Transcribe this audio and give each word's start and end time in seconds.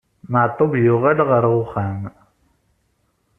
Maɛṭub 0.31 0.71
yuɣal 0.83 1.19
ɣer 1.29 1.43
uxxam. 1.61 2.01